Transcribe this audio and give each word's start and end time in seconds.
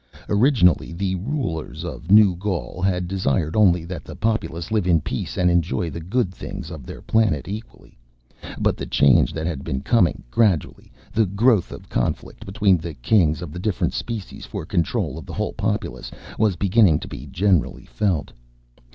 Originally 0.29 0.91
the 0.91 1.13
rulers 1.13 1.85
of 1.85 2.09
New 2.09 2.35
Gaul 2.35 2.81
had 2.81 3.07
desired 3.07 3.55
only 3.55 3.85
that 3.85 4.03
the 4.03 4.15
populace 4.15 4.71
live 4.71 4.87
in 4.87 4.99
peace 4.99 5.37
and 5.37 5.51
enjoy 5.51 5.91
the 5.91 5.99
good 6.01 6.33
things 6.33 6.71
of 6.71 6.87
their 6.87 7.03
planet 7.03 7.47
equally. 7.47 7.99
But 8.59 8.77
the 8.77 8.87
change 8.87 9.31
that 9.33 9.45
had 9.45 9.63
been 9.63 9.81
coming 9.81 10.23
gradually 10.31 10.91
the 11.13 11.27
growth 11.27 11.71
of 11.71 11.87
conflict 11.87 12.47
between 12.47 12.77
the 12.79 12.95
Kings 12.95 13.43
of 13.43 13.51
the 13.51 13.59
different 13.59 13.93
species 13.93 14.43
for 14.43 14.65
control 14.65 15.19
of 15.19 15.27
the 15.27 15.33
whole 15.33 15.53
populace 15.53 16.09
was 16.39 16.55
beginning 16.55 16.97
to 17.01 17.07
be 17.07 17.27
generally 17.27 17.85
felt. 17.85 18.31